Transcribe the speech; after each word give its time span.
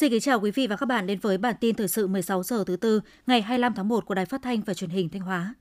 Xin 0.00 0.10
kính 0.10 0.20
chào 0.20 0.40
quý 0.40 0.50
vị 0.50 0.66
và 0.66 0.76
các 0.76 0.86
bạn 0.86 1.06
đến 1.06 1.18
với 1.18 1.38
bản 1.38 1.54
tin 1.60 1.74
thời 1.74 1.88
sự 1.88 2.06
16 2.06 2.42
giờ 2.42 2.64
thứ 2.66 2.76
tư 2.76 3.00
ngày 3.26 3.42
25 3.42 3.74
tháng 3.74 3.88
1 3.88 4.06
của 4.06 4.14
Đài 4.14 4.26
Phát 4.26 4.42
thanh 4.42 4.60
và 4.60 4.74
Truyền 4.74 4.90
hình 4.90 5.08
Thanh 5.08 5.22
Hóa. 5.22 5.54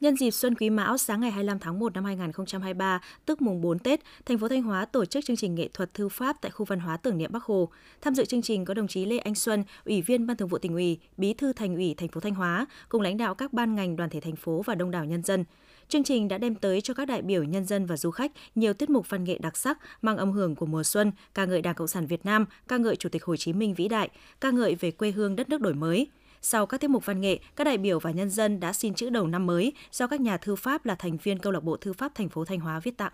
Nhân 0.00 0.16
dịp 0.16 0.30
Xuân 0.30 0.54
Quý 0.54 0.70
Mão 0.70 0.98
sáng 0.98 1.20
ngày 1.20 1.30
25 1.30 1.58
tháng 1.58 1.78
1 1.78 1.94
năm 1.94 2.04
2023, 2.04 3.00
tức 3.26 3.42
mùng 3.42 3.60
4 3.60 3.78
Tết, 3.78 4.00
thành 4.26 4.38
phố 4.38 4.48
Thanh 4.48 4.62
Hóa 4.62 4.84
tổ 4.84 5.04
chức 5.04 5.24
chương 5.24 5.36
trình 5.36 5.54
nghệ 5.54 5.68
thuật 5.74 5.94
thư 5.94 6.08
pháp 6.08 6.36
tại 6.40 6.50
khu 6.50 6.64
văn 6.64 6.80
hóa 6.80 6.96
tưởng 6.96 7.18
niệm 7.18 7.32
Bắc 7.32 7.42
Hồ. 7.42 7.68
Tham 8.00 8.14
dự 8.14 8.24
chương 8.24 8.42
trình 8.42 8.64
có 8.64 8.74
đồng 8.74 8.88
chí 8.88 9.04
Lê 9.04 9.18
Anh 9.18 9.34
Xuân, 9.34 9.64
Ủy 9.84 10.02
viên 10.02 10.26
Ban 10.26 10.36
Thường 10.36 10.48
vụ 10.48 10.58
tỉnh 10.58 10.74
ủy, 10.74 10.98
Bí 11.16 11.34
thư 11.34 11.52
Thành 11.52 11.74
ủy 11.74 11.94
thành 11.94 12.08
phố 12.08 12.20
Thanh 12.20 12.34
Hóa, 12.34 12.66
cùng 12.88 13.00
lãnh 13.00 13.16
đạo 13.16 13.34
các 13.34 13.52
ban 13.52 13.74
ngành 13.74 13.96
đoàn 13.96 14.10
thể 14.10 14.20
thành 14.20 14.36
phố 14.36 14.62
và 14.62 14.74
đông 14.74 14.90
đảo 14.90 15.04
nhân 15.04 15.22
dân. 15.22 15.44
Chương 15.88 16.04
trình 16.04 16.28
đã 16.28 16.38
đem 16.38 16.54
tới 16.54 16.80
cho 16.80 16.94
các 16.94 17.04
đại 17.04 17.22
biểu 17.22 17.44
nhân 17.44 17.64
dân 17.64 17.86
và 17.86 17.96
du 17.96 18.10
khách 18.10 18.32
nhiều 18.54 18.72
tiết 18.72 18.90
mục 18.90 19.10
văn 19.10 19.24
nghệ 19.24 19.38
đặc 19.38 19.56
sắc 19.56 19.78
mang 20.02 20.16
âm 20.16 20.32
hưởng 20.32 20.54
của 20.54 20.66
mùa 20.66 20.82
xuân, 20.82 21.12
ca 21.34 21.44
ngợi 21.44 21.62
Đảng 21.62 21.74
Cộng 21.74 21.88
sản 21.88 22.06
Việt 22.06 22.24
Nam, 22.24 22.46
ca 22.68 22.76
ngợi 22.76 22.96
Chủ 22.96 23.08
tịch 23.08 23.24
Hồ 23.24 23.36
Chí 23.36 23.52
Minh 23.52 23.74
vĩ 23.74 23.88
đại, 23.88 24.08
ca 24.40 24.50
ngợi 24.50 24.74
về 24.74 24.90
quê 24.90 25.10
hương 25.10 25.36
đất 25.36 25.48
nước 25.48 25.60
đổi 25.60 25.74
mới. 25.74 26.06
Sau 26.42 26.66
các 26.66 26.80
tiết 26.80 26.90
mục 26.90 27.06
văn 27.06 27.20
nghệ, 27.20 27.38
các 27.56 27.64
đại 27.64 27.78
biểu 27.78 27.98
và 27.98 28.10
nhân 28.10 28.30
dân 28.30 28.60
đã 28.60 28.72
xin 28.72 28.94
chữ 28.94 29.10
đầu 29.10 29.26
năm 29.26 29.46
mới 29.46 29.72
do 29.92 30.06
các 30.06 30.20
nhà 30.20 30.36
thư 30.36 30.56
pháp 30.56 30.86
là 30.86 30.94
thành 30.94 31.16
viên 31.16 31.38
câu 31.38 31.52
lạc 31.52 31.60
bộ 31.60 31.76
thư 31.76 31.92
pháp 31.92 32.14
thành 32.14 32.28
phố 32.28 32.44
Thanh 32.44 32.60
Hóa 32.60 32.80
viết 32.80 32.96
tặng. 32.96 33.12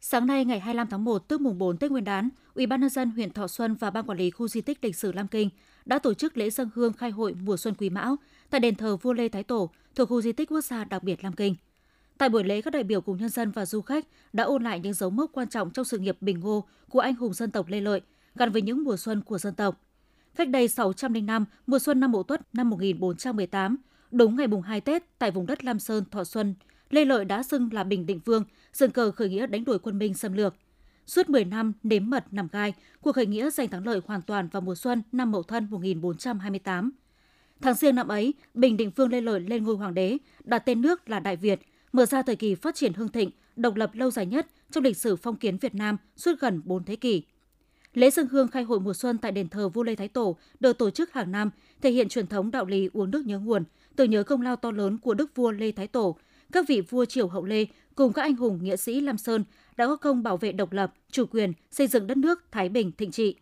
Sáng 0.00 0.26
nay 0.26 0.44
ngày 0.44 0.60
25 0.60 0.86
tháng 0.90 1.04
1 1.04 1.28
tức 1.28 1.40
mùng 1.40 1.58
4 1.58 1.76
Tết 1.76 1.90
Nguyên 1.90 2.04
đán, 2.04 2.28
Ủy 2.54 2.66
ban 2.66 2.80
nhân 2.80 2.90
dân 2.90 3.10
huyện 3.10 3.32
Thọ 3.32 3.48
Xuân 3.48 3.74
và 3.74 3.90
Ban 3.90 4.06
quản 4.06 4.18
lý 4.18 4.30
khu 4.30 4.48
di 4.48 4.60
tích 4.60 4.84
lịch 4.84 4.96
sử 4.96 5.12
Lam 5.12 5.28
Kinh 5.28 5.48
đã 5.84 5.98
tổ 5.98 6.14
chức 6.14 6.36
lễ 6.36 6.50
dân 6.50 6.70
hương 6.74 6.92
khai 6.92 7.10
hội 7.10 7.34
mùa 7.34 7.56
xuân 7.56 7.74
Quý 7.78 7.90
Mão 7.90 8.16
tại 8.50 8.60
đền 8.60 8.74
thờ 8.74 8.96
vua 8.96 9.12
Lê 9.12 9.28
Thái 9.28 9.42
Tổ 9.42 9.70
thuộc 9.94 10.08
khu 10.08 10.20
di 10.20 10.32
tích 10.32 10.50
quốc 10.50 10.60
gia 10.60 10.84
đặc 10.84 11.02
biệt 11.02 11.24
Lam 11.24 11.32
Kinh. 11.32 11.54
Tại 12.20 12.28
buổi 12.28 12.44
lễ, 12.44 12.62
các 12.62 12.70
đại 12.70 12.84
biểu 12.84 13.00
cùng 13.00 13.16
nhân 13.16 13.28
dân 13.28 13.50
và 13.50 13.66
du 13.66 13.80
khách 13.80 14.06
đã 14.32 14.44
ôn 14.44 14.62
lại 14.62 14.80
những 14.80 14.92
dấu 14.92 15.10
mốc 15.10 15.30
quan 15.32 15.48
trọng 15.48 15.70
trong 15.70 15.84
sự 15.84 15.98
nghiệp 15.98 16.16
bình 16.20 16.40
ngô 16.40 16.64
của 16.88 17.00
anh 17.00 17.14
hùng 17.14 17.32
dân 17.32 17.50
tộc 17.50 17.68
Lê 17.68 17.80
Lợi 17.80 18.00
gắn 18.34 18.52
với 18.52 18.62
những 18.62 18.84
mùa 18.84 18.96
xuân 18.96 19.22
của 19.22 19.38
dân 19.38 19.54
tộc. 19.54 19.80
Cách 20.36 20.48
đây 20.48 20.68
605 20.68 21.26
năm, 21.26 21.44
mùa 21.66 21.78
xuân 21.78 22.00
năm 22.00 22.12
Mậu 22.12 22.22
Tuất 22.22 22.40
năm 22.54 22.70
1418, 22.70 23.76
đúng 24.10 24.36
ngày 24.36 24.46
mùng 24.46 24.62
2 24.62 24.80
Tết 24.80 25.18
tại 25.18 25.30
vùng 25.30 25.46
đất 25.46 25.64
Lam 25.64 25.78
Sơn, 25.78 26.04
Thọ 26.10 26.24
Xuân, 26.24 26.54
Lê 26.90 27.04
Lợi 27.04 27.24
đã 27.24 27.42
xưng 27.42 27.68
là 27.72 27.84
Bình 27.84 28.06
Định 28.06 28.20
Vương, 28.24 28.44
dựng 28.72 28.90
cờ 28.90 29.10
khởi 29.10 29.28
nghĩa 29.28 29.46
đánh 29.46 29.64
đuổi 29.64 29.78
quân 29.78 29.98
Minh 29.98 30.14
xâm 30.14 30.32
lược. 30.32 30.54
Suốt 31.06 31.30
10 31.30 31.44
năm 31.44 31.72
nếm 31.82 32.10
mật 32.10 32.24
nằm 32.30 32.48
gai, 32.52 32.74
cuộc 33.00 33.12
khởi 33.12 33.26
nghĩa 33.26 33.50
giành 33.50 33.68
thắng 33.68 33.86
lợi 33.86 34.00
hoàn 34.06 34.22
toàn 34.22 34.48
vào 34.48 34.60
mùa 34.60 34.74
xuân 34.74 35.02
năm 35.12 35.32
Mậu 35.32 35.42
Thân 35.42 35.66
1428. 35.70 36.90
Tháng 37.60 37.74
riêng 37.74 37.94
năm 37.94 38.08
ấy, 38.08 38.34
Bình 38.54 38.76
Định 38.76 38.90
Vương 38.96 39.10
Lê 39.10 39.20
Lợi 39.20 39.40
lên 39.40 39.64
ngôi 39.64 39.76
hoàng 39.76 39.94
đế, 39.94 40.18
đặt 40.44 40.58
tên 40.58 40.82
nước 40.82 41.10
là 41.10 41.20
Đại 41.20 41.36
Việt, 41.36 41.60
mở 41.92 42.06
ra 42.06 42.22
thời 42.22 42.36
kỳ 42.36 42.54
phát 42.54 42.74
triển 42.74 42.92
hưng 42.92 43.08
thịnh, 43.08 43.30
độc 43.56 43.76
lập 43.76 43.90
lâu 43.94 44.10
dài 44.10 44.26
nhất 44.26 44.46
trong 44.70 44.84
lịch 44.84 44.96
sử 44.96 45.16
phong 45.16 45.36
kiến 45.36 45.56
Việt 45.56 45.74
Nam 45.74 45.96
suốt 46.16 46.40
gần 46.40 46.62
4 46.64 46.84
thế 46.84 46.96
kỷ. 46.96 47.22
Lễ 47.94 48.10
dân 48.10 48.28
hương 48.28 48.48
khai 48.48 48.62
hội 48.62 48.80
mùa 48.80 48.94
xuân 48.94 49.18
tại 49.18 49.32
đền 49.32 49.48
thờ 49.48 49.68
vua 49.68 49.82
Lê 49.82 49.94
Thái 49.94 50.08
Tổ 50.08 50.36
được 50.60 50.78
tổ 50.78 50.90
chức 50.90 51.12
hàng 51.12 51.32
năm, 51.32 51.50
thể 51.82 51.90
hiện 51.90 52.08
truyền 52.08 52.26
thống 52.26 52.50
đạo 52.50 52.64
lý 52.64 52.90
uống 52.92 53.10
nước 53.10 53.26
nhớ 53.26 53.38
nguồn, 53.38 53.64
tưởng 53.96 54.10
nhớ 54.10 54.22
công 54.22 54.42
lao 54.42 54.56
to 54.56 54.70
lớn 54.70 54.98
của 54.98 55.14
đức 55.14 55.34
vua 55.34 55.50
Lê 55.50 55.72
Thái 55.72 55.86
Tổ, 55.86 56.16
các 56.52 56.68
vị 56.68 56.80
vua 56.80 57.04
triều 57.04 57.28
hậu 57.28 57.44
Lê 57.44 57.66
cùng 57.94 58.12
các 58.12 58.22
anh 58.22 58.36
hùng 58.36 58.58
nghĩa 58.62 58.76
sĩ 58.76 59.00
Lam 59.00 59.18
Sơn 59.18 59.44
đã 59.76 59.86
có 59.86 59.96
công 59.96 60.22
bảo 60.22 60.36
vệ 60.36 60.52
độc 60.52 60.72
lập, 60.72 60.94
chủ 61.10 61.26
quyền, 61.26 61.52
xây 61.70 61.86
dựng 61.86 62.06
đất 62.06 62.16
nước 62.16 62.44
Thái 62.52 62.68
Bình 62.68 62.92
thịnh 62.92 63.10
trị. 63.10 63.36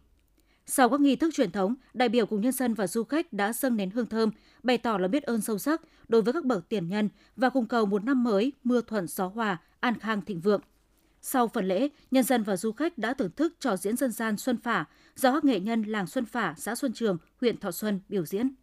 Sau 0.71 0.89
các 0.89 1.01
nghi 1.01 1.17
thức 1.17 1.35
truyền 1.35 1.51
thống, 1.51 1.75
đại 1.95 2.09
biểu 2.09 2.27
cùng 2.27 2.41
nhân 2.41 2.53
dân 2.53 2.75
và 2.75 2.87
du 2.87 3.05
khách 3.05 3.33
đã 3.33 3.53
dâng 3.53 3.77
nến 3.77 3.91
hương 3.91 4.07
thơm, 4.07 4.31
bày 4.63 4.79
tỏ 4.79 4.99
lòng 4.99 5.11
biết 5.11 5.23
ơn 5.23 5.41
sâu 5.41 5.59
sắc 5.59 5.83
đối 6.09 6.23
với 6.23 6.33
các 6.33 6.45
bậc 6.45 6.69
tiền 6.69 6.89
nhân 6.89 7.09
và 7.37 7.49
cùng 7.49 7.67
cầu 7.67 7.87
một 7.87 8.05
năm 8.05 8.25
mới 8.25 8.53
mưa 8.65 8.81
thuận 8.81 9.07
gió 9.07 9.27
hòa, 9.27 9.57
an 9.81 9.99
khang 9.99 10.23
thịnh 10.23 10.41
vượng. 10.41 10.61
Sau 11.21 11.49
phần 11.49 11.69
lễ, 11.69 11.89
nhân 12.11 12.25
dân 12.25 12.43
và 12.43 12.57
du 12.57 12.73
khách 12.73 12.99
đã 12.99 13.15
thưởng 13.15 13.31
thức 13.37 13.55
trò 13.61 13.77
diễn 13.77 13.97
dân 13.97 14.13
gian 14.13 14.37
Xuân 14.37 14.57
Phả 14.57 14.85
do 15.17 15.33
các 15.33 15.45
nghệ 15.45 15.61
nhân 15.61 15.83
làng 15.83 16.07
Xuân 16.07 16.25
Phả, 16.25 16.55
xã 16.57 16.75
Xuân 16.75 16.93
Trường, 16.93 17.19
huyện 17.41 17.57
Thọ 17.57 17.71
Xuân 17.71 18.01
biểu 18.09 18.27
diễn. 18.27 18.55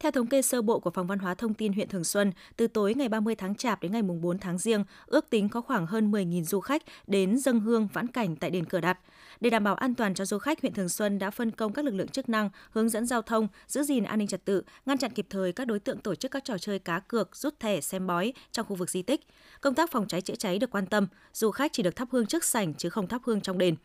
Theo 0.00 0.12
thống 0.12 0.26
kê 0.26 0.42
sơ 0.42 0.62
bộ 0.62 0.80
của 0.80 0.90
Phòng 0.90 1.06
Văn 1.06 1.18
hóa 1.18 1.34
Thông 1.34 1.54
tin 1.54 1.72
huyện 1.72 1.88
Thường 1.88 2.04
Xuân, 2.04 2.32
từ 2.56 2.66
tối 2.66 2.94
ngày 2.94 3.08
30 3.08 3.34
tháng 3.34 3.54
Chạp 3.54 3.82
đến 3.82 3.92
ngày 3.92 4.02
4 4.02 4.38
tháng 4.38 4.58
Giêng, 4.58 4.84
ước 5.06 5.30
tính 5.30 5.48
có 5.48 5.60
khoảng 5.60 5.86
hơn 5.86 6.10
10.000 6.12 6.44
du 6.44 6.60
khách 6.60 6.82
đến 7.06 7.38
dâng 7.38 7.60
hương 7.60 7.88
vãn 7.92 8.06
cảnh 8.06 8.36
tại 8.36 8.50
đền 8.50 8.64
Cửa 8.64 8.80
Đặt. 8.80 8.98
Để 9.40 9.50
đảm 9.50 9.64
bảo 9.64 9.74
an 9.74 9.94
toàn 9.94 10.14
cho 10.14 10.24
du 10.24 10.38
khách, 10.38 10.60
huyện 10.60 10.74
Thường 10.74 10.88
Xuân 10.88 11.18
đã 11.18 11.30
phân 11.30 11.50
công 11.50 11.72
các 11.72 11.84
lực 11.84 11.94
lượng 11.94 12.08
chức 12.08 12.28
năng 12.28 12.50
hướng 12.70 12.88
dẫn 12.88 13.06
giao 13.06 13.22
thông, 13.22 13.48
giữ 13.66 13.82
gìn 13.82 14.04
an 14.04 14.18
ninh 14.18 14.28
trật 14.28 14.44
tự, 14.44 14.62
ngăn 14.86 14.98
chặn 14.98 15.10
kịp 15.10 15.26
thời 15.30 15.52
các 15.52 15.66
đối 15.66 15.78
tượng 15.78 15.98
tổ 15.98 16.14
chức 16.14 16.30
các 16.30 16.44
trò 16.44 16.58
chơi 16.58 16.78
cá 16.78 17.00
cược, 17.00 17.36
rút 17.36 17.60
thẻ, 17.60 17.80
xem 17.80 18.06
bói 18.06 18.32
trong 18.52 18.66
khu 18.66 18.76
vực 18.76 18.90
di 18.90 19.02
tích. 19.02 19.20
Công 19.60 19.74
tác 19.74 19.92
phòng 19.92 20.08
cháy 20.08 20.20
chữa 20.20 20.34
cháy 20.34 20.58
được 20.58 20.70
quan 20.70 20.86
tâm, 20.86 21.06
du 21.32 21.50
khách 21.50 21.72
chỉ 21.72 21.82
được 21.82 21.96
thắp 21.96 22.08
hương 22.12 22.26
trước 22.26 22.44
sảnh 22.44 22.74
chứ 22.74 22.90
không 22.90 23.06
thắp 23.06 23.22
hương 23.24 23.40
trong 23.40 23.58
đền. 23.58 23.76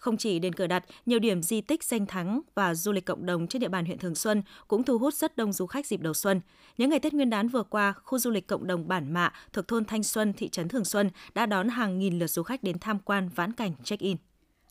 Không 0.00 0.16
chỉ 0.16 0.38
đền 0.38 0.52
cửa 0.52 0.66
đặt, 0.66 0.84
nhiều 1.06 1.18
điểm 1.18 1.42
di 1.42 1.60
tích 1.60 1.84
danh 1.84 2.06
thắng 2.06 2.40
và 2.54 2.74
du 2.74 2.92
lịch 2.92 3.06
cộng 3.06 3.26
đồng 3.26 3.46
trên 3.46 3.60
địa 3.60 3.68
bàn 3.68 3.84
huyện 3.84 3.98
Thường 3.98 4.14
Xuân 4.14 4.42
cũng 4.68 4.82
thu 4.82 4.98
hút 4.98 5.14
rất 5.14 5.36
đông 5.36 5.52
du 5.52 5.66
khách 5.66 5.86
dịp 5.86 6.00
đầu 6.00 6.14
xuân. 6.14 6.40
Những 6.78 6.90
ngày 6.90 6.98
Tết 6.98 7.14
Nguyên 7.14 7.30
đán 7.30 7.48
vừa 7.48 7.62
qua, 7.62 7.94
khu 8.02 8.18
du 8.18 8.30
lịch 8.30 8.46
cộng 8.46 8.66
đồng 8.66 8.88
Bản 8.88 9.12
Mạ 9.12 9.32
thuộc 9.52 9.68
thôn 9.68 9.84
Thanh 9.84 10.02
Xuân, 10.02 10.32
thị 10.32 10.48
trấn 10.48 10.68
Thường 10.68 10.84
Xuân 10.84 11.10
đã 11.34 11.46
đón 11.46 11.68
hàng 11.68 11.98
nghìn 11.98 12.18
lượt 12.18 12.26
du 12.26 12.42
khách 12.42 12.62
đến 12.62 12.78
tham 12.78 12.98
quan 12.98 13.28
vãn 13.28 13.52
cảnh 13.52 13.72
check-in. 13.84 14.16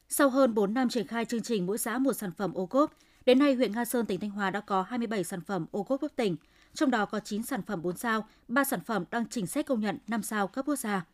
Sau 0.10 0.30
hơn 0.30 0.54
4 0.54 0.74
năm 0.74 0.90
triển 0.90 1.08
khai 1.08 1.26
chương 1.26 1.42
trình 1.42 1.66
mỗi 1.66 1.78
xã 1.78 1.98
một 1.98 2.14
sản 2.14 2.32
phẩm 2.32 2.54
ô 2.54 2.66
cốp, 2.66 2.94
đến 3.26 3.40
nay 3.40 3.54
huyện 3.54 3.72
Nga 3.72 3.86
Sơn 3.86 4.06
tỉnh 4.06 4.20
Thanh 4.20 4.30
Hóa 4.30 4.50
đã 4.50 4.60
có 4.60 4.82
27 4.82 5.24
sản 5.24 5.42
phẩm 5.42 5.66
ô 5.72 5.84
cốp 5.84 6.02
cấp 6.02 6.12
tỉnh, 6.16 6.36
trong 6.74 6.92
đó 6.92 7.06
có 7.06 7.20
9 7.20 7.44
sản 7.44 7.62
phẩm 7.62 7.82
4 7.82 7.98
sao, 7.98 8.28
3 8.48 8.64
sản 8.64 8.80
phẩm 8.86 9.06
đang 9.12 9.26
trình 9.30 9.48
xét 9.48 9.66
công 9.66 9.80
nhận 9.80 9.98
5 10.08 10.24
sao 10.24 10.48
cấp 10.48 10.66
quốc 10.66 10.76
gia. 10.76 11.06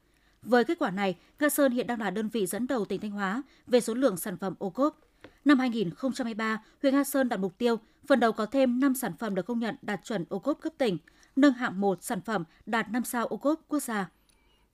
Với 0.46 0.64
kết 0.64 0.80
quả 0.80 0.92
này, 0.92 1.16
Nga 1.40 1.50
Sơn 1.50 1.72
hiện 1.72 1.88
đang 1.88 2.00
là 2.00 2.10
đơn 2.10 2.30
vị 2.30 2.46
dẫn 2.46 2.68
đầu 2.68 2.86
tỉnh 2.86 3.02
Thanh 3.02 3.12
Hóa 3.12 3.44
về 3.68 3.82
số 3.82 3.94
lượng 3.94 4.18
sản 4.18 4.38
phẩm 4.38 4.56
ô 4.60 4.70
cốp. 4.70 5.00
Năm 5.46 5.60
2023, 5.60 6.62
huyện 6.82 6.94
Nga 6.94 7.04
Sơn 7.04 7.30
đặt 7.30 7.38
mục 7.38 7.58
tiêu 7.58 7.76
phần 8.08 8.20
đầu 8.20 8.32
có 8.32 8.46
thêm 8.46 8.80
5 8.80 8.96
sản 8.96 9.12
phẩm 9.20 9.36
được 9.36 9.46
công 9.46 9.60
nhận 9.60 9.76
đạt 9.82 10.00
chuẩn 10.04 10.26
ô 10.30 10.40
cốp 10.40 10.62
cấp 10.62 10.74
tỉnh, 10.78 10.98
nâng 11.36 11.54
hạng 11.54 11.82
1 11.82 12.04
sản 12.04 12.22
phẩm 12.22 12.44
đạt 12.66 12.92
5 12.92 13.04
sao 13.04 13.26
ô 13.26 13.38
cốp 13.38 13.62
quốc 13.68 13.80
gia. 13.80 14.10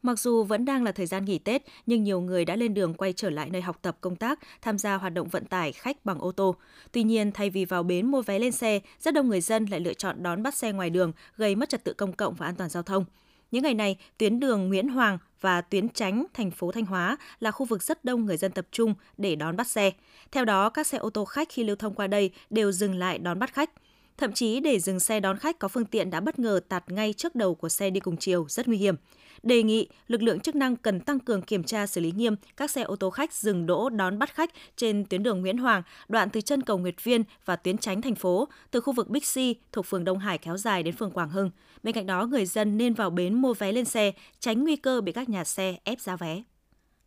Mặc 0.02 0.20
dù 0.20 0.44
vẫn 0.44 0.66
đang 0.66 0.84
là 0.84 0.92
thời 0.92 1.06
gian 1.06 1.26
nghỉ 1.26 1.38
Tết, 1.40 1.64
nhưng 1.86 2.04
nhiều 2.04 2.22
người 2.22 2.46
đã 2.46 2.56
lên 2.56 2.74
đường 2.74 2.94
quay 2.94 3.14
trở 3.14 3.30
lại 3.30 3.50
nơi 3.50 3.62
học 3.62 3.80
tập 3.82 3.98
công 4.02 4.16
tác, 4.16 4.40
tham 4.62 4.78
gia 4.78 4.96
hoạt 4.96 5.14
động 5.14 5.28
vận 5.28 5.46
tải 5.46 5.72
khách 5.72 6.06
bằng 6.06 6.20
ô 6.20 6.32
tô. 6.32 6.56
Tuy 6.92 7.04
nhiên, 7.04 7.32
thay 7.32 7.50
vì 7.50 7.66
vào 7.66 7.84
bến 7.84 8.12
mua 8.12 8.22
vé 8.22 8.40
lên 8.40 8.52
xe, 8.52 8.80
rất 9.00 9.14
đông 9.14 9.30
người 9.30 9.42
dân 9.42 9.66
lại 9.66 9.80
lựa 9.80 9.94
chọn 9.94 10.24
đón 10.24 10.44
bắt 10.44 10.56
xe 10.56 10.72
ngoài 10.72 10.90
đường, 10.90 11.12
gây 11.38 11.56
mất 11.56 11.70
trật 11.70 11.84
tự 11.84 11.94
công 11.94 12.14
cộng 12.14 12.34
và 12.34 12.46
an 12.46 12.56
toàn 12.56 12.70
giao 12.70 12.84
thông. 12.84 13.06
Những 13.52 13.64
ngày 13.64 13.74
này, 13.74 13.98
tuyến 14.18 14.40
đường 14.40 14.68
Nguyễn 14.68 14.88
Hoàng 14.88 15.18
và 15.42 15.62
tuyến 15.62 15.90
tránh 15.90 16.26
thành 16.34 16.52
phố 16.52 16.72
Thanh 16.72 16.86
Hóa 16.86 17.18
là 17.40 17.52
khu 17.52 17.66
vực 17.66 17.84
rất 17.84 18.06
đông 18.06 18.26
người 18.26 18.38
dân 18.38 18.52
tập 18.52 18.68
trung 18.72 18.94
để 19.18 19.36
đón 19.36 19.58
bắt 19.58 19.68
xe. 19.68 19.92
Theo 20.32 20.46
đó, 20.46 20.70
các 20.70 20.88
xe 20.88 20.98
ô 20.98 21.10
tô 21.10 21.26
khách 21.26 21.50
khi 21.50 21.64
lưu 21.64 21.76
thông 21.76 21.94
qua 21.94 22.08
đây 22.08 22.32
đều 22.50 22.72
dừng 22.72 22.96
lại 22.96 23.18
đón 23.18 23.40
bắt 23.40 23.54
khách. 23.54 23.70
Thậm 24.18 24.34
chí 24.34 24.60
để 24.60 24.80
dừng 24.80 25.00
xe 25.00 25.20
đón 25.20 25.38
khách 25.38 25.60
có 25.60 25.68
phương 25.68 25.86
tiện 25.86 26.10
đã 26.10 26.20
bất 26.20 26.40
ngờ 26.40 26.60
tạt 26.70 26.92
ngay 26.92 27.14
trước 27.14 27.36
đầu 27.36 27.56
của 27.56 27.70
xe 27.70 27.90
đi 27.90 28.00
cùng 28.00 28.18
chiều, 28.18 28.46
rất 28.50 28.68
nguy 28.68 28.78
hiểm. 28.78 28.96
Đề 29.44 29.64
nghị 29.64 29.88
lực 30.08 30.22
lượng 30.22 30.40
chức 30.40 30.56
năng 30.56 30.76
cần 30.76 31.00
tăng 31.00 31.20
cường 31.20 31.42
kiểm 31.42 31.64
tra 31.64 31.88
xử 31.88 32.02
lý 32.02 32.12
nghiêm 32.12 32.36
các 32.58 32.72
xe 32.72 32.82
ô 32.82 32.96
tô 32.96 33.10
khách 33.10 33.34
dừng 33.34 33.66
đỗ 33.66 33.90
đón 33.90 34.20
bắt 34.20 34.36
khách 34.36 34.50
trên 34.76 35.06
tuyến 35.06 35.24
đường 35.24 35.42
Nguyễn 35.42 35.58
Hoàng, 35.58 35.84
đoạn 36.08 36.30
từ 36.30 36.42
chân 36.42 36.62
cầu 36.62 36.78
Nguyệt 36.78 37.04
Viên 37.04 37.24
và 37.46 37.56
tuyến 37.56 37.78
tránh 37.78 38.02
thành 38.02 38.16
phố, 38.16 38.48
từ 38.72 38.82
khu 38.82 38.94
vực 38.94 39.10
Bixi 39.10 39.56
thuộc 39.72 39.86
phường 39.86 40.04
Đông 40.04 40.20
Hải 40.20 40.38
kéo 40.38 40.58
dài 40.58 40.84
đến 40.84 40.96
phường 40.96 41.12
Quảng 41.12 41.30
Hưng. 41.30 41.52
Bên 41.84 41.96
cạnh 41.96 42.06
đó, 42.06 42.26
người 42.26 42.46
dân 42.46 42.78
nên 42.78 42.94
vào 42.94 43.10
bến 43.10 43.34
mua 43.34 43.54
vé 43.54 43.72
lên 43.72 43.86
xe, 43.86 44.12
tránh 44.40 44.64
nguy 44.64 44.76
cơ 44.76 45.02
bị 45.02 45.12
các 45.12 45.30
nhà 45.30 45.44
xe 45.44 45.76
ép 45.84 46.02
giá 46.02 46.16
vé. 46.16 46.44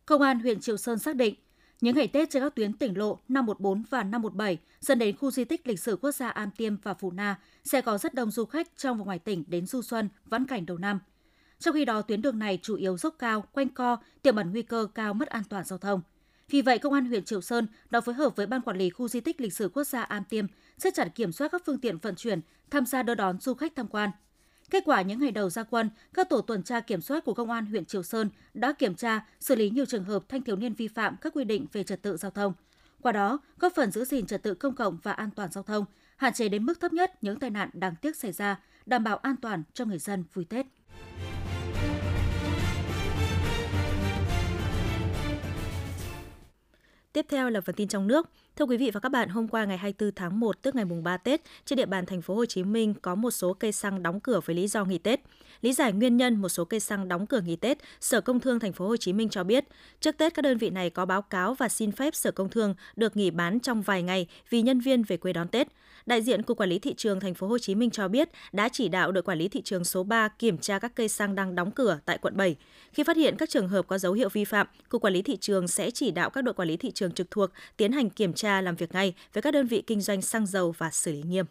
Công 0.05 0.21
an 0.21 0.39
huyện 0.39 0.59
Triệu 0.59 0.77
Sơn 0.77 0.99
xác 0.99 1.15
định, 1.15 1.35
những 1.81 1.95
ngày 1.95 2.07
Tết 2.07 2.29
trên 2.29 2.43
các 2.43 2.55
tuyến 2.55 2.73
tỉnh 2.73 2.97
lộ 2.97 3.19
514 3.27 3.83
và 3.89 4.03
517 4.03 4.57
dẫn 4.79 4.99
đến 4.99 5.17
khu 5.17 5.31
di 5.31 5.45
tích 5.45 5.67
lịch 5.67 5.79
sử 5.79 5.97
quốc 6.01 6.11
gia 6.11 6.29
Am 6.29 6.51
Tiêm 6.51 6.77
và 6.77 6.93
Phù 6.93 7.11
Na 7.11 7.39
sẽ 7.63 7.81
có 7.81 7.97
rất 7.97 8.13
đông 8.13 8.31
du 8.31 8.45
khách 8.45 8.77
trong 8.77 8.97
và 8.97 9.05
ngoài 9.05 9.19
tỉnh 9.19 9.43
đến 9.47 9.65
du 9.65 9.81
xuân, 9.81 10.09
vãn 10.25 10.45
cảnh 10.45 10.65
đầu 10.65 10.77
năm. 10.77 10.99
Trong 11.59 11.73
khi 11.73 11.85
đó, 11.85 12.01
tuyến 12.01 12.21
đường 12.21 12.39
này 12.39 12.59
chủ 12.61 12.75
yếu 12.75 12.97
dốc 12.97 13.15
cao, 13.19 13.41
quanh 13.51 13.69
co, 13.69 13.97
tiềm 14.21 14.35
ẩn 14.35 14.51
nguy 14.51 14.61
cơ 14.61 14.87
cao 14.95 15.13
mất 15.13 15.29
an 15.29 15.43
toàn 15.49 15.65
giao 15.65 15.79
thông. 15.79 16.01
Vì 16.49 16.61
vậy, 16.61 16.79
Công 16.79 16.93
an 16.93 17.05
huyện 17.05 17.23
Triệu 17.25 17.41
Sơn 17.41 17.67
đã 17.89 18.01
phối 18.01 18.15
hợp 18.15 18.35
với 18.35 18.45
Ban 18.45 18.61
Quản 18.61 18.77
lý 18.77 18.89
Khu 18.89 19.07
di 19.07 19.19
tích 19.19 19.41
lịch 19.41 19.53
sử 19.53 19.69
quốc 19.69 19.83
gia 19.83 20.01
Am 20.01 20.23
Tiêm 20.23 20.45
siết 20.77 20.93
chặt 20.93 21.07
kiểm 21.15 21.31
soát 21.31 21.51
các 21.51 21.61
phương 21.65 21.79
tiện 21.79 21.97
vận 21.97 22.15
chuyển 22.15 22.41
tham 22.71 22.85
gia 22.85 23.03
đưa 23.03 23.15
đón 23.15 23.39
du 23.39 23.53
khách 23.53 23.75
tham 23.75 23.87
quan. 23.87 24.09
Kết 24.71 24.83
quả 24.85 25.01
những 25.01 25.19
ngày 25.19 25.31
đầu 25.31 25.49
ra 25.49 25.63
quân, 25.63 25.89
các 26.13 26.29
tổ 26.29 26.41
tuần 26.41 26.63
tra 26.63 26.79
kiểm 26.79 27.01
soát 27.01 27.25
của 27.25 27.33
Công 27.33 27.51
an 27.51 27.65
huyện 27.65 27.85
Triều 27.85 28.03
Sơn 28.03 28.29
đã 28.53 28.73
kiểm 28.73 28.95
tra, 28.95 29.25
xử 29.39 29.55
lý 29.55 29.69
nhiều 29.69 29.85
trường 29.85 30.03
hợp 30.03 30.29
thanh 30.29 30.41
thiếu 30.41 30.55
niên 30.55 30.73
vi 30.73 30.87
phạm 30.87 31.15
các 31.21 31.33
quy 31.33 31.43
định 31.43 31.65
về 31.73 31.83
trật 31.83 32.01
tự 32.01 32.17
giao 32.17 32.31
thông. 32.31 32.53
Qua 33.01 33.11
đó, 33.11 33.39
góp 33.59 33.73
phần 33.75 33.91
giữ 33.91 34.05
gìn 34.05 34.25
trật 34.25 34.43
tự 34.43 34.53
công 34.53 34.75
cộng 34.75 34.97
và 35.03 35.11
an 35.11 35.29
toàn 35.35 35.51
giao 35.51 35.63
thông, 35.63 35.85
hạn 36.17 36.33
chế 36.33 36.49
đến 36.49 36.65
mức 36.65 36.79
thấp 36.79 36.93
nhất 36.93 37.23
những 37.23 37.39
tai 37.39 37.49
nạn 37.49 37.69
đáng 37.73 37.95
tiếc 38.01 38.15
xảy 38.15 38.31
ra, 38.31 38.59
đảm 38.85 39.03
bảo 39.03 39.17
an 39.17 39.35
toàn 39.41 39.63
cho 39.73 39.85
người 39.85 39.99
dân 39.99 40.23
vui 40.33 40.45
Tết. 40.45 40.65
Tiếp 47.13 47.25
theo 47.29 47.49
là 47.49 47.61
phần 47.61 47.75
tin 47.75 47.87
trong 47.87 48.07
nước. 48.07 48.29
Thưa 48.55 48.65
quý 48.65 48.77
vị 48.77 48.91
và 48.91 48.99
các 48.99 49.09
bạn, 49.09 49.29
hôm 49.29 49.47
qua 49.47 49.65
ngày 49.65 49.77
24 49.77 50.11
tháng 50.15 50.39
1 50.39 50.61
tức 50.61 50.75
ngày 50.75 50.85
mùng 50.85 51.03
3 51.03 51.17
Tết, 51.17 51.41
trên 51.65 51.77
địa 51.77 51.85
bàn 51.85 52.05
thành 52.05 52.21
phố 52.21 52.35
Hồ 52.35 52.45
Chí 52.45 52.63
Minh 52.63 52.93
có 53.01 53.15
một 53.15 53.31
số 53.31 53.53
cây 53.53 53.71
xăng 53.71 54.03
đóng 54.03 54.19
cửa 54.19 54.39
với 54.45 54.55
lý 54.55 54.67
do 54.67 54.85
nghỉ 54.85 54.97
Tết. 54.97 55.19
Lý 55.61 55.73
giải 55.73 55.93
nguyên 55.93 56.17
nhân 56.17 56.35
một 56.35 56.49
số 56.49 56.65
cây 56.65 56.79
xăng 56.79 57.07
đóng 57.07 57.27
cửa 57.27 57.41
nghỉ 57.41 57.55
Tết, 57.55 57.77
Sở 58.01 58.21
Công 58.21 58.39
Thương 58.39 58.59
thành 58.59 58.73
phố 58.73 58.87
Hồ 58.87 58.97
Chí 58.97 59.13
Minh 59.13 59.29
cho 59.29 59.43
biết, 59.43 59.65
trước 59.99 60.17
Tết 60.17 60.33
các 60.33 60.41
đơn 60.41 60.57
vị 60.57 60.69
này 60.69 60.89
có 60.89 61.05
báo 61.05 61.21
cáo 61.21 61.53
và 61.53 61.69
xin 61.69 61.91
phép 61.91 62.15
Sở 62.15 62.31
Công 62.31 62.49
Thương 62.49 62.75
được 62.95 63.17
nghỉ 63.17 63.31
bán 63.31 63.59
trong 63.59 63.81
vài 63.81 64.03
ngày 64.03 64.27
vì 64.49 64.61
nhân 64.61 64.79
viên 64.79 65.03
về 65.03 65.17
quê 65.17 65.33
đón 65.33 65.47
Tết. 65.47 65.67
Đại 66.05 66.21
diện 66.21 66.43
Cục 66.43 66.57
Quản 66.57 66.69
lý 66.69 66.79
thị 66.79 66.93
trường 66.97 67.19
thành 67.19 67.33
phố 67.33 67.47
Hồ 67.47 67.57
Chí 67.57 67.75
Minh 67.75 67.89
cho 67.89 68.07
biết 68.07 68.29
đã 68.51 68.69
chỉ 68.69 68.87
đạo 68.87 69.11
đội 69.11 69.23
quản 69.23 69.37
lý 69.37 69.47
thị 69.47 69.61
trường 69.61 69.83
số 69.83 70.03
3 70.03 70.27
kiểm 70.27 70.57
tra 70.57 70.79
các 70.79 70.95
cây 70.95 71.09
xăng 71.09 71.35
đang 71.35 71.55
đóng 71.55 71.71
cửa 71.71 71.99
tại 72.05 72.17
quận 72.17 72.37
7. 72.37 72.55
Khi 72.93 73.03
phát 73.03 73.17
hiện 73.17 73.35
các 73.37 73.49
trường 73.49 73.67
hợp 73.67 73.87
có 73.87 73.97
dấu 73.97 74.13
hiệu 74.13 74.29
vi 74.29 74.45
phạm, 74.45 74.67
Cục 74.89 75.01
Quản 75.01 75.13
lý 75.13 75.21
thị 75.21 75.37
trường 75.37 75.67
sẽ 75.67 75.91
chỉ 75.91 76.11
đạo 76.11 76.29
các 76.29 76.43
đội 76.43 76.53
quản 76.53 76.67
lý 76.67 76.77
thị 76.77 76.91
trường 76.91 77.11
trực 77.11 77.31
thuộc 77.31 77.49
tiến 77.77 77.91
hành 77.91 78.09
kiểm 78.09 78.33
tra 78.33 78.61
làm 78.61 78.75
việc 78.75 78.93
ngay 78.93 79.13
với 79.33 79.41
các 79.41 79.51
đơn 79.51 79.67
vị 79.67 79.83
kinh 79.87 80.01
doanh 80.01 80.21
xăng 80.21 80.45
dầu 80.45 80.75
và 80.77 80.89
xử 80.91 81.11
lý 81.11 81.23
nghiêm. 81.23 81.45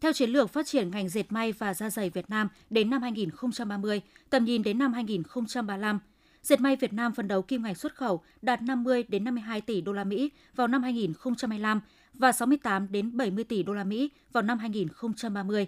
Theo 0.00 0.12
chiến 0.12 0.30
lược 0.30 0.52
phát 0.52 0.66
triển 0.66 0.90
ngành 0.90 1.08
dệt 1.08 1.32
may 1.32 1.52
và 1.52 1.74
da 1.74 1.90
giày 1.90 2.10
Việt 2.10 2.30
Nam 2.30 2.48
đến 2.70 2.90
năm 2.90 3.02
2030, 3.02 4.00
tầm 4.30 4.44
nhìn 4.44 4.62
đến 4.62 4.78
năm 4.78 4.92
2035, 4.92 5.98
dệt 6.44 6.60
may 6.60 6.76
Việt 6.76 6.92
Nam 6.92 7.12
phấn 7.12 7.28
đấu 7.28 7.42
kim 7.42 7.62
ngạch 7.62 7.78
xuất 7.78 7.94
khẩu 7.94 8.22
đạt 8.42 8.62
50 8.62 9.04
đến 9.08 9.24
52 9.24 9.60
tỷ 9.60 9.80
đô 9.80 9.92
la 9.92 10.04
Mỹ 10.04 10.30
vào 10.54 10.68
năm 10.68 10.82
2025 10.82 11.80
và 12.14 12.32
68 12.32 12.92
đến 12.92 13.16
70 13.16 13.44
tỷ 13.44 13.62
đô 13.62 13.72
la 13.72 13.84
Mỹ 13.84 14.10
vào 14.32 14.42
năm 14.42 14.58
2030. 14.58 15.66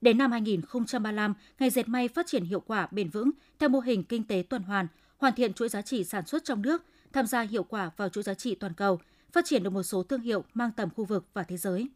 Đến 0.00 0.18
năm 0.18 0.32
2035, 0.32 1.34
ngành 1.58 1.70
dệt 1.70 1.88
may 1.88 2.08
phát 2.08 2.26
triển 2.26 2.44
hiệu 2.44 2.60
quả 2.60 2.88
bền 2.90 3.10
vững 3.10 3.30
theo 3.58 3.68
mô 3.68 3.80
hình 3.80 4.04
kinh 4.04 4.24
tế 4.24 4.44
tuần 4.50 4.62
hoàn, 4.62 4.86
hoàn 5.16 5.34
thiện 5.34 5.52
chuỗi 5.52 5.68
giá 5.68 5.82
trị 5.82 6.04
sản 6.04 6.26
xuất 6.26 6.44
trong 6.44 6.62
nước, 6.62 6.84
tham 7.12 7.26
gia 7.26 7.40
hiệu 7.40 7.64
quả 7.64 7.90
vào 7.96 8.08
chuỗi 8.08 8.22
giá 8.22 8.34
trị 8.34 8.54
toàn 8.54 8.74
cầu, 8.74 9.00
phát 9.32 9.44
triển 9.44 9.62
được 9.62 9.70
một 9.70 9.82
số 9.82 10.02
thương 10.02 10.20
hiệu 10.20 10.44
mang 10.54 10.70
tầm 10.76 10.90
khu 10.90 11.04
vực 11.04 11.26
và 11.34 11.42
thế 11.42 11.56
giới. 11.56 11.88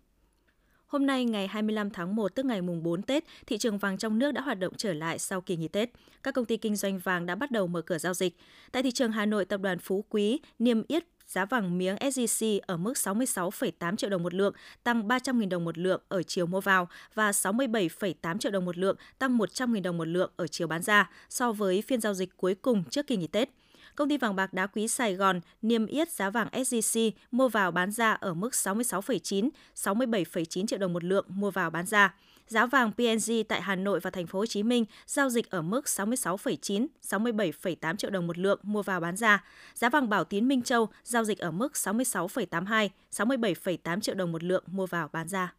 Hôm 0.89 1.07
nay 1.07 1.25
ngày 1.25 1.49
25 1.49 1.91
tháng 1.91 2.17
1 2.17 2.35
tức 2.35 2.47
ngày 2.47 2.63
mùng 2.63 2.83
4 2.83 3.03
Tết, 3.03 3.25
thị 3.47 3.59
trường 3.59 3.79
vàng 3.79 3.99
trong 3.99 4.19
nước 4.19 4.33
đã 4.33 4.41
hoạt 4.41 4.59
động 4.59 4.73
trở 4.77 4.93
lại 4.93 5.19
sau 5.19 5.41
kỳ 5.41 5.57
nghỉ 5.57 5.69
Tết. 5.69 5.91
Các 6.23 6.35
công 6.35 6.45
ty 6.45 6.57
kinh 6.57 6.77
doanh 6.77 6.99
vàng 6.99 7.27
đã 7.27 7.35
bắt 7.35 7.51
đầu 7.51 7.67
mở 7.67 7.83
cửa 7.83 7.99
giao 7.99 8.15
dịch. 8.15 8.37
Tại 8.73 8.83
thị 8.83 8.91
trường 8.91 9.13
Hà 9.13 9.27
Nội, 9.27 9.45
tập 9.45 9.61
đoàn 9.61 9.79
Phú 9.79 10.05
Quý 10.09 10.41
niêm 10.59 10.83
yết 10.89 11.05
giá 11.27 11.45
vàng 11.45 11.79
miếng 11.79 11.97
SJC 11.97 12.61
ở 12.67 12.77
mức 12.77 12.93
66,8 12.93 13.97
triệu 13.97 14.11
đồng 14.11 14.23
một 14.23 14.35
lượng, 14.35 14.55
tăng 14.85 15.09
300.000 15.09 15.49
đồng 15.49 15.65
một 15.65 15.79
lượng 15.79 16.03
ở 16.09 16.23
chiều 16.23 16.47
mua 16.47 16.61
vào 16.61 16.89
và 17.15 17.31
67,8 17.31 18.39
triệu 18.39 18.53
đồng 18.53 18.65
một 18.65 18.79
lượng, 18.79 18.97
tăng 19.19 19.39
100.000 19.39 19.83
đồng 19.83 19.99
một 19.99 20.09
lượng 20.09 20.31
ở 20.37 20.47
chiều 20.47 20.67
bán 20.67 20.83
ra 20.83 21.11
so 21.29 21.53
với 21.53 21.83
phiên 21.83 22.01
giao 22.01 22.15
dịch 22.15 22.37
cuối 22.37 22.55
cùng 22.55 22.85
trước 22.91 23.07
kỳ 23.07 23.17
nghỉ 23.17 23.27
Tết. 23.27 23.51
Công 23.99 24.09
ty 24.09 24.17
vàng 24.17 24.37
bạc 24.37 24.53
đá 24.53 24.67
quý 24.67 24.89
Sài 24.89 25.15
Gòn 25.15 25.41
niêm 25.63 25.87
yết 25.87 26.11
giá 26.11 26.31
vàng 26.31 26.49
SJC 26.53 27.11
mua 27.31 27.49
vào 27.49 27.71
bán 27.71 27.93
ra 27.93 28.13
ở 28.13 28.35
mức 28.35 28.53
66,9, 28.53 29.49
67,9 29.75 30.67
triệu 30.67 30.79
đồng 30.79 30.93
một 30.93 31.05
lượng 31.05 31.27
mua 31.29 31.51
vào 31.51 31.71
bán 31.71 31.87
ra. 31.87 32.15
Giá 32.49 32.67
vàng 32.67 32.93
PNG 32.93 33.33
tại 33.49 33.63
Hà 33.63 33.75
Nội 33.75 34.01
và 34.01 34.11
thành 34.11 34.27
phố 34.27 34.39
Hồ 34.39 34.47
Chí 34.47 34.63
Minh 34.63 34.85
giao 35.07 35.31
dịch 35.31 35.51
ở 35.51 35.63
mức 35.63 35.85
66,9, 35.85 36.87
67,8 37.09 37.97
triệu 37.97 38.11
đồng 38.11 38.27
một 38.27 38.39
lượng 38.39 38.61
mua 38.63 38.83
vào 38.83 39.01
bán 39.01 39.17
ra. 39.17 39.45
Giá 39.75 39.89
vàng 39.89 40.09
Bảo 40.09 40.25
Tín 40.25 40.49
Minh 40.49 40.63
Châu 40.63 40.89
giao 41.05 41.25
dịch 41.25 41.39
ở 41.39 41.51
mức 41.51 41.73
66,82, 41.73 42.89
67,8 43.13 44.01
triệu 44.01 44.15
đồng 44.15 44.33
một 44.33 44.45
lượng 44.45 44.65
mua 44.67 44.87
vào 44.87 45.09
bán 45.13 45.29
ra. 45.29 45.55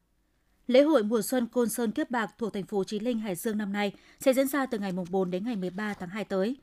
Lễ 0.67 0.81
hội 0.81 1.03
mùa 1.03 1.21
xuân 1.21 1.47
Côn 1.47 1.69
Sơn 1.69 1.91
Kiếp 1.91 2.11
Bạc 2.11 2.31
thuộc 2.37 2.53
thành 2.53 2.65
phố 2.65 2.83
Chí 2.83 2.99
Linh, 2.99 3.19
Hải 3.19 3.35
Dương 3.35 3.57
năm 3.57 3.73
nay 3.73 3.91
sẽ 4.19 4.33
diễn 4.33 4.47
ra 4.47 4.65
từ 4.65 4.79
ngày 4.79 4.91
4 5.11 5.31
đến 5.31 5.45
ngày 5.45 5.55
13 5.55 5.93
tháng 5.93 6.09
2 6.09 6.25
tới. 6.25 6.55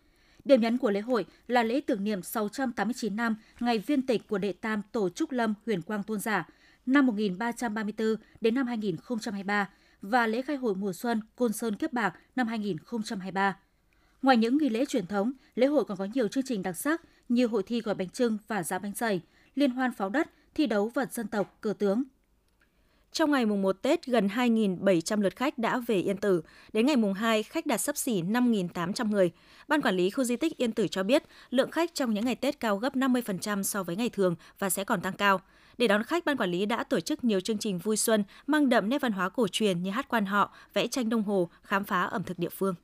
Điểm 0.46 0.60
nhấn 0.60 0.78
của 0.78 0.90
lễ 0.90 1.00
hội 1.00 1.26
là 1.48 1.62
lễ 1.62 1.80
tưởng 1.80 2.04
niệm 2.04 2.22
689 2.22 3.16
năm 3.16 3.36
ngày 3.60 3.78
viên 3.78 4.06
tịch 4.06 4.28
của 4.28 4.38
đệ 4.38 4.52
tam 4.52 4.82
Tổ 4.92 5.08
Trúc 5.08 5.32
Lâm 5.32 5.54
Huyền 5.66 5.82
Quang 5.82 6.02
Tôn 6.02 6.20
Giả 6.20 6.48
năm 6.86 7.06
1334 7.06 8.16
đến 8.40 8.54
năm 8.54 8.66
2023 8.66 9.68
và 10.02 10.26
lễ 10.26 10.42
khai 10.42 10.56
hội 10.56 10.74
mùa 10.74 10.92
xuân 10.92 11.20
Côn 11.36 11.52
Sơn 11.52 11.76
Kiếp 11.76 11.92
Bạc 11.92 12.14
năm 12.36 12.46
2023. 12.46 13.56
Ngoài 14.22 14.36
những 14.36 14.58
nghi 14.58 14.68
lễ 14.68 14.84
truyền 14.84 15.06
thống, 15.06 15.32
lễ 15.54 15.66
hội 15.66 15.84
còn 15.84 15.98
có 15.98 16.06
nhiều 16.14 16.28
chương 16.28 16.44
trình 16.44 16.62
đặc 16.62 16.76
sắc 16.76 17.02
như 17.28 17.46
hội 17.46 17.62
thi 17.62 17.80
gói 17.80 17.94
bánh 17.94 18.10
trưng 18.10 18.38
và 18.48 18.62
dã 18.62 18.78
bánh 18.78 18.92
dày, 18.94 19.20
liên 19.54 19.70
hoan 19.70 19.92
pháo 19.92 20.08
đất, 20.08 20.30
thi 20.54 20.66
đấu 20.66 20.90
vật 20.94 21.12
dân 21.12 21.26
tộc, 21.26 21.58
cờ 21.60 21.72
tướng, 21.72 22.02
trong 23.16 23.30
ngày 23.30 23.46
mùng 23.46 23.62
1 23.62 23.82
Tết, 23.82 24.06
gần 24.06 24.28
2.700 24.28 25.20
lượt 25.20 25.36
khách 25.36 25.58
đã 25.58 25.78
về 25.78 25.96
Yên 25.96 26.16
Tử. 26.16 26.42
Đến 26.72 26.86
ngày 26.86 26.96
mùng 26.96 27.12
2, 27.12 27.42
khách 27.42 27.66
đạt 27.66 27.80
sấp 27.80 27.96
xỉ 27.96 28.22
5.800 28.22 29.10
người. 29.10 29.30
Ban 29.68 29.80
quản 29.80 29.96
lý 29.96 30.10
khu 30.10 30.24
di 30.24 30.36
tích 30.36 30.56
Yên 30.56 30.72
Tử 30.72 30.88
cho 30.88 31.02
biết, 31.02 31.22
lượng 31.50 31.70
khách 31.70 31.94
trong 31.94 32.14
những 32.14 32.24
ngày 32.24 32.34
Tết 32.34 32.60
cao 32.60 32.76
gấp 32.76 32.96
50% 32.96 33.62
so 33.62 33.82
với 33.82 33.96
ngày 33.96 34.08
thường 34.08 34.34
và 34.58 34.70
sẽ 34.70 34.84
còn 34.84 35.00
tăng 35.00 35.12
cao. 35.12 35.40
Để 35.78 35.88
đón 35.88 36.02
khách, 36.02 36.24
ban 36.24 36.36
quản 36.36 36.50
lý 36.50 36.66
đã 36.66 36.84
tổ 36.84 37.00
chức 37.00 37.24
nhiều 37.24 37.40
chương 37.40 37.58
trình 37.58 37.78
vui 37.78 37.96
xuân 37.96 38.24
mang 38.46 38.68
đậm 38.68 38.88
nét 38.88 38.98
văn 38.98 39.12
hóa 39.12 39.28
cổ 39.28 39.48
truyền 39.48 39.82
như 39.82 39.90
hát 39.90 40.08
quan 40.08 40.26
họ, 40.26 40.54
vẽ 40.74 40.86
tranh 40.86 41.08
đồng 41.08 41.22
hồ, 41.22 41.48
khám 41.62 41.84
phá 41.84 42.02
ẩm 42.02 42.22
thực 42.22 42.38
địa 42.38 42.50
phương. 42.50 42.74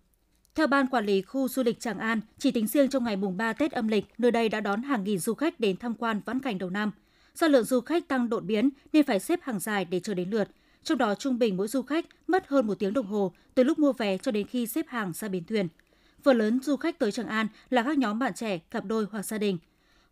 Theo 0.55 0.67
Ban 0.67 0.87
Quản 0.87 1.07
lý 1.07 1.23
Khu 1.23 1.49
Du 1.49 1.63
lịch 1.63 1.81
Tràng 1.81 1.99
An, 1.99 2.21
chỉ 2.39 2.51
tính 2.51 2.67
riêng 2.67 2.89
trong 2.89 3.05
ngày 3.05 3.17
mùng 3.17 3.37
3 3.37 3.53
Tết 3.53 3.73
âm 3.73 3.89
lịch, 3.89 4.05
nơi 4.19 4.31
đây 4.31 4.49
đã 4.49 4.61
đón 4.61 4.83
hàng 4.83 5.05
nghìn 5.05 5.19
du 5.19 5.35
khách 5.35 5.61
đến 5.61 5.77
tham 5.77 5.95
quan 5.95 6.21
vãn 6.25 6.41
cảnh 6.41 6.59
đầu 6.59 6.71
năm. 6.71 6.93
Do 7.35 7.49
lượng 7.49 7.65
du 7.65 7.81
khách 7.81 8.09
tăng 8.09 8.29
đột 8.29 8.41
biến 8.41 8.71
nên 8.93 9.05
phải 9.07 9.21
xếp 9.21 9.41
hàng 9.43 9.61
dài 9.61 9.85
để 9.85 10.01
chờ 10.01 10.15
đến 10.15 10.31
lượt. 10.31 10.49
Trong 10.85 10.99
đó 10.99 11.15
trung 11.15 11.39
bình 11.39 11.57
mỗi 11.57 11.69
du 11.69 11.83
khách 11.83 12.07
mất 12.27 12.49
hơn 12.49 12.67
một 12.67 12.79
tiếng 12.79 12.93
đồng 12.93 13.07
hồ 13.07 13.33
từ 13.55 13.65
lúc 13.65 13.79
mua 13.79 13.93
vé 13.93 14.19
cho 14.19 14.33
đến 14.33 14.47
khi 14.47 14.67
xếp 14.67 14.87
hàng 14.89 15.13
ra 15.13 15.29
bến 15.29 15.45
thuyền. 15.45 15.69
Phần 16.23 16.39
lớn 16.39 16.61
du 16.63 16.77
khách 16.77 16.99
tới 16.99 17.13
Tràng 17.13 17.27
An 17.27 17.47
là 17.71 17.83
các 17.83 17.99
nhóm 17.99 18.19
bạn 18.19 18.35
trẻ, 18.35 18.59
cặp 18.59 18.85
đôi 18.85 19.07
hoặc 19.11 19.23
gia 19.23 19.39
đình. 19.39 19.59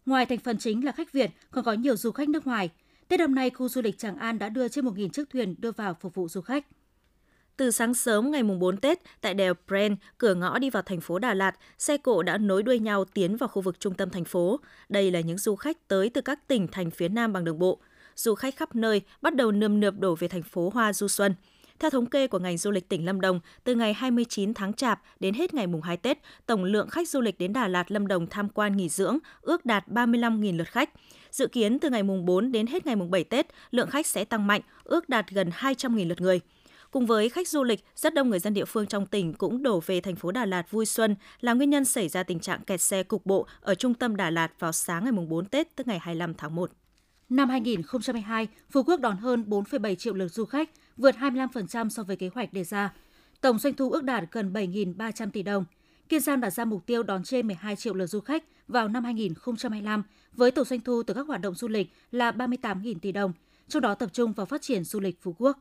Ngoài 0.06 0.26
thành 0.26 0.38
phần 0.38 0.58
chính 0.58 0.84
là 0.84 0.93
khách 0.93 1.12
Việt, 1.12 1.31
còn 1.50 1.64
có 1.64 1.72
nhiều 1.72 1.96
du 1.96 2.11
khách 2.11 2.28
nước 2.28 2.46
ngoài. 2.46 2.70
Tết 3.08 3.20
năm 3.20 3.34
nay, 3.34 3.50
khu 3.50 3.69
du 3.69 3.82
lịch 3.82 3.99
Tràng 3.99 4.17
An 4.17 4.38
đã 4.38 4.49
đưa 4.49 4.69
trên 4.69 4.84
1.000 4.84 5.08
chiếc 5.08 5.31
thuyền 5.31 5.55
đưa 5.58 5.72
vào 5.72 5.96
phục 6.00 6.14
vụ 6.14 6.28
du 6.28 6.40
khách. 6.40 6.67
Từ 7.61 7.71
sáng 7.71 7.95
sớm 7.95 8.31
ngày 8.31 8.43
mùng 8.43 8.59
4 8.59 8.77
Tết, 8.77 8.99
tại 9.21 9.35
đèo 9.35 9.55
Pren, 9.69 9.97
cửa 10.19 10.35
ngõ 10.35 10.59
đi 10.59 10.71
vào 10.71 10.83
thành 10.83 11.01
phố 11.01 11.19
Đà 11.19 11.35
Lạt, 11.35 11.57
xe 11.79 11.97
cộ 11.97 12.23
đã 12.23 12.39
nối 12.39 12.62
đuôi 12.62 12.79
nhau 12.79 13.05
tiến 13.05 13.37
vào 13.37 13.49
khu 13.49 13.62
vực 13.62 13.81
trung 13.81 13.95
tâm 13.95 14.11
thành 14.11 14.25
phố. 14.25 14.61
Đây 14.89 15.11
là 15.11 15.21
những 15.21 15.39
du 15.39 15.57
khách 15.57 15.89
tới 15.89 16.11
từ 16.11 16.21
các 16.21 16.49
tỉnh 16.49 16.69
thành 16.69 16.91
phía 16.91 17.09
Nam 17.09 17.33
bằng 17.33 17.45
đường 17.45 17.59
bộ. 17.59 17.79
Du 18.17 18.35
khách 18.35 18.57
khắp 18.57 18.75
nơi 18.75 19.03
bắt 19.23 19.35
đầu 19.35 19.53
nườm 19.53 19.81
nượp 19.81 19.95
đổ 19.99 20.15
về 20.15 20.29
thành 20.29 20.43
phố 20.43 20.71
Hoa 20.75 20.93
Du 20.93 21.09
Xuân. 21.09 21.35
Theo 21.79 21.91
thống 21.91 22.07
kê 22.07 22.27
của 22.27 22.39
ngành 22.39 22.59
du 22.59 22.71
lịch 22.71 22.89
tỉnh 22.89 23.05
Lâm 23.05 23.21
Đồng, 23.21 23.41
từ 23.65 23.75
ngày 23.75 23.95
29 23.95 24.55
tháng 24.55 24.73
Chạp 24.73 25.01
đến 25.21 25.35
hết 25.35 25.55
ngày 25.55 25.67
mùng 25.67 25.83
2 25.83 25.97
Tết, 25.97 26.19
tổng 26.47 26.65
lượng 26.65 26.89
khách 26.89 27.09
du 27.09 27.21
lịch 27.21 27.39
đến 27.39 27.53
Đà 27.53 27.69
Lạt 27.69 27.91
Lâm 27.91 28.06
Đồng 28.06 28.27
tham 28.27 28.49
quan 28.49 28.77
nghỉ 28.77 28.89
dưỡng 28.89 29.19
ước 29.43 29.67
đạt 29.67 29.89
35.000 29.89 30.56
lượt 30.56 30.69
khách. 30.69 30.91
Dự 31.31 31.47
kiến 31.47 31.79
từ 31.79 31.91
ngày 31.91 32.03
mùng 32.03 32.27
4 32.27 32.53
đến 32.53 32.67
hết 32.67 32.87
ngày 32.87 32.97
mùng 32.97 33.11
7 33.11 33.25
Tết, 33.25 33.47
lượng 33.71 33.91
khách 33.91 34.06
sẽ 34.06 34.25
tăng 34.25 34.47
mạnh, 34.47 34.61
ước 34.85 35.09
đạt 35.09 35.31
gần 35.31 35.51
200.000 35.51 36.09
lượt 36.09 36.21
người. 36.21 36.41
Cùng 36.91 37.07
với 37.07 37.29
khách 37.29 37.49
du 37.49 37.65
lịch, 37.65 37.85
rất 37.97 38.15
đông 38.15 38.31
người 38.31 38.39
dân 38.39 38.55
địa 38.55 38.65
phương 38.65 38.87
trong 38.87 39.07
tỉnh 39.07 39.33
cũng 39.33 39.63
đổ 39.63 39.81
về 39.87 40.01
thành 40.01 40.17
phố 40.17 40.31
Đà 40.31 40.47
Lạt 40.47 40.70
vui 40.70 40.87
xuân 40.87 41.17
là 41.41 41.53
nguyên 41.53 41.70
nhân 41.70 41.85
xảy 41.85 42.09
ra 42.09 42.23
tình 42.23 42.41
trạng 42.41 42.65
kẹt 42.65 42.81
xe 42.81 43.03
cục 43.03 43.27
bộ 43.27 43.47
ở 43.61 43.75
trung 43.75 43.94
tâm 43.94 44.17
Đà 44.17 44.31
Lạt 44.31 44.53
vào 44.59 44.73
sáng 44.73 45.05
ngày 45.05 45.13
4 45.13 45.44
Tết 45.44 45.77
tức 45.77 45.87
ngày 45.87 45.99
25 45.99 46.35
tháng 46.35 46.55
1. 46.55 46.70
Năm 47.29 47.49
2022, 47.49 48.49
Phú 48.70 48.82
Quốc 48.82 49.01
đón 49.01 49.17
hơn 49.17 49.44
4,7 49.49 49.94
triệu 49.94 50.15
lượt 50.15 50.29
du 50.29 50.44
khách, 50.44 50.70
vượt 50.97 51.15
25% 51.19 51.89
so 51.89 52.03
với 52.03 52.17
kế 52.17 52.31
hoạch 52.35 52.53
đề 52.53 52.65
ra. 52.65 52.94
Tổng 53.41 53.59
doanh 53.59 53.75
thu 53.75 53.91
ước 53.91 54.05
đạt 54.05 54.25
gần 54.32 54.53
7.300 54.53 55.31
tỷ 55.31 55.43
đồng. 55.43 55.65
Kiên 56.09 56.20
Giang 56.20 56.41
đặt 56.41 56.51
ra 56.51 56.65
mục 56.65 56.87
tiêu 56.87 57.03
đón 57.03 57.25
trên 57.25 57.47
12 57.47 57.77
triệu 57.77 57.94
lượt 57.94 58.06
du 58.06 58.20
khách 58.20 58.44
vào 58.69 58.89
năm 58.89 59.05
2025 59.05 60.03
với 60.32 60.51
tổng 60.51 60.65
doanh 60.65 60.81
thu 60.81 61.03
từ 61.03 61.15
các 61.15 61.27
hoạt 61.27 61.41
động 61.41 61.55
du 61.55 61.69
lịch 61.69 61.93
là 62.11 62.31
38.000 62.31 62.94
tỷ 63.03 63.13
đồng, 63.13 63.32
trong 63.69 63.82
đó 63.82 63.94
tập 63.94 64.11
trung 64.13 64.32
vào 64.32 64.47
phát 64.47 64.63
triển 64.63 64.85
du 64.85 65.01
lịch 65.01 65.23
Phú 65.23 65.35
Quốc. 65.39 65.59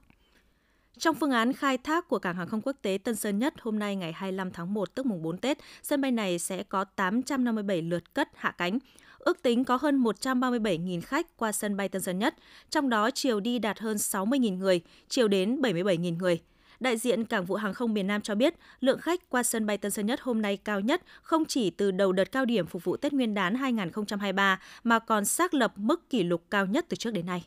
Trong 0.99 1.15
phương 1.15 1.31
án 1.31 1.53
khai 1.53 1.77
thác 1.77 2.07
của 2.07 2.19
cảng 2.19 2.35
hàng 2.35 2.47
không 2.47 2.61
quốc 2.61 2.75
tế 2.81 2.97
Tân 3.03 3.15
Sơn 3.15 3.39
Nhất 3.39 3.53
hôm 3.61 3.79
nay 3.79 3.95
ngày 3.95 4.13
25 4.13 4.51
tháng 4.51 4.73
1 4.73 4.95
tức 4.95 5.05
mùng 5.05 5.21
4 5.21 5.37
Tết, 5.37 5.57
sân 5.83 6.01
bay 6.01 6.11
này 6.11 6.39
sẽ 6.39 6.63
có 6.63 6.83
857 6.83 7.81
lượt 7.81 8.13
cất 8.13 8.29
hạ 8.35 8.51
cánh. 8.57 8.79
Ước 9.19 9.41
tính 9.41 9.63
có 9.63 9.77
hơn 9.81 10.03
137.000 10.03 11.01
khách 11.01 11.37
qua 11.37 11.51
sân 11.51 11.77
bay 11.77 11.89
Tân 11.89 12.01
Sơn 12.01 12.19
Nhất, 12.19 12.35
trong 12.69 12.89
đó 12.89 13.09
chiều 13.11 13.39
đi 13.39 13.59
đạt 13.59 13.79
hơn 13.79 13.97
60.000 13.97 14.57
người, 14.57 14.81
chiều 15.09 15.27
đến 15.27 15.61
77.000 15.61 16.17
người. 16.17 16.41
Đại 16.79 16.97
diện 16.97 17.25
Cảng 17.25 17.45
vụ 17.45 17.55
Hàng 17.55 17.73
không 17.73 17.93
miền 17.93 18.07
Nam 18.07 18.21
cho 18.21 18.35
biết, 18.35 18.53
lượng 18.79 18.99
khách 18.99 19.29
qua 19.29 19.43
sân 19.43 19.65
bay 19.65 19.77
Tân 19.77 19.91
Sơn 19.91 20.05
Nhất 20.05 20.21
hôm 20.21 20.41
nay 20.41 20.57
cao 20.57 20.79
nhất 20.79 21.01
không 21.21 21.45
chỉ 21.45 21.69
từ 21.69 21.91
đầu 21.91 22.11
đợt 22.11 22.31
cao 22.31 22.45
điểm 22.45 22.65
phục 22.65 22.83
vụ 22.83 22.97
Tết 22.97 23.13
Nguyên 23.13 23.33
đán 23.33 23.55
2023 23.55 24.59
mà 24.83 24.99
còn 24.99 25.25
xác 25.25 25.53
lập 25.53 25.73
mức 25.75 26.09
kỷ 26.09 26.23
lục 26.23 26.43
cao 26.49 26.65
nhất 26.65 26.85
từ 26.89 26.95
trước 26.95 27.11
đến 27.11 27.25
nay. 27.25 27.45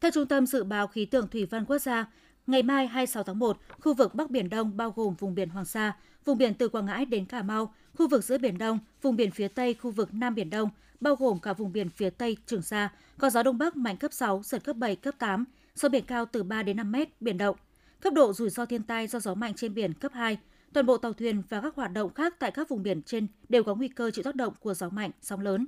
Theo 0.00 0.10
Trung 0.10 0.26
tâm 0.26 0.46
Dự 0.46 0.64
báo 0.64 0.86
Khí 0.86 1.04
tượng 1.04 1.28
Thủy 1.28 1.46
văn 1.46 1.64
Quốc 1.64 1.78
gia, 1.78 2.06
Ngày 2.50 2.62
mai 2.62 2.86
26 2.86 3.22
tháng 3.22 3.38
1, 3.38 3.58
khu 3.80 3.94
vực 3.94 4.14
Bắc 4.14 4.30
Biển 4.30 4.50
Đông 4.50 4.76
bao 4.76 4.92
gồm 4.96 5.14
vùng 5.14 5.34
biển 5.34 5.48
Hoàng 5.48 5.64
Sa, 5.64 5.96
vùng 6.24 6.38
biển 6.38 6.54
từ 6.54 6.68
Quảng 6.68 6.86
Ngãi 6.86 7.04
đến 7.04 7.24
Cà 7.24 7.42
Mau, 7.42 7.74
khu 7.94 8.08
vực 8.08 8.24
giữa 8.24 8.38
Biển 8.38 8.58
Đông, 8.58 8.78
vùng 9.02 9.16
biển 9.16 9.30
phía 9.30 9.48
Tây 9.48 9.74
khu 9.74 9.90
vực 9.90 10.14
Nam 10.14 10.34
Biển 10.34 10.50
Đông, 10.50 10.68
bao 11.00 11.16
gồm 11.16 11.38
cả 11.38 11.52
vùng 11.52 11.72
biển 11.72 11.88
phía 11.90 12.10
Tây 12.10 12.36
Trường 12.46 12.62
Sa, 12.62 12.88
có 13.18 13.30
gió 13.30 13.42
Đông 13.42 13.58
Bắc 13.58 13.76
mạnh 13.76 13.96
cấp 13.96 14.12
6, 14.12 14.42
giật 14.44 14.64
cấp 14.64 14.76
7, 14.76 14.96
cấp 14.96 15.14
8, 15.18 15.44
sóng 15.74 15.92
biển 15.92 16.04
cao 16.06 16.26
từ 16.26 16.42
3 16.42 16.62
đến 16.62 16.76
5 16.76 16.92
mét, 16.92 17.08
biển 17.20 17.38
động. 17.38 17.56
Cấp 18.00 18.12
độ 18.12 18.32
rủi 18.32 18.50
ro 18.50 18.64
thiên 18.66 18.82
tai 18.82 19.06
do 19.06 19.20
gió 19.20 19.34
mạnh 19.34 19.52
trên 19.56 19.74
biển 19.74 19.94
cấp 19.94 20.12
2, 20.14 20.38
toàn 20.72 20.86
bộ 20.86 20.96
tàu 20.96 21.12
thuyền 21.12 21.42
và 21.48 21.60
các 21.60 21.74
hoạt 21.76 21.92
động 21.92 22.14
khác 22.14 22.34
tại 22.38 22.50
các 22.50 22.68
vùng 22.68 22.82
biển 22.82 23.02
trên 23.02 23.26
đều 23.48 23.64
có 23.64 23.74
nguy 23.74 23.88
cơ 23.88 24.10
chịu 24.10 24.22
tác 24.22 24.34
động 24.34 24.54
của 24.60 24.74
gió 24.74 24.88
mạnh, 24.88 25.10
sóng 25.22 25.40
lớn. 25.40 25.66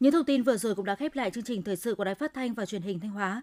Những 0.00 0.12
thông 0.12 0.24
tin 0.24 0.42
vừa 0.42 0.56
rồi 0.56 0.74
cũng 0.74 0.84
đã 0.84 0.94
khép 0.94 1.14
lại 1.14 1.30
chương 1.30 1.44
trình 1.44 1.62
thời 1.62 1.76
sự 1.76 1.94
của 1.94 2.04
Đài 2.04 2.14
Phát 2.14 2.34
thanh 2.34 2.54
và 2.54 2.66
Truyền 2.66 2.82
hình 2.82 3.00
Thanh 3.00 3.10
Hóa. 3.10 3.42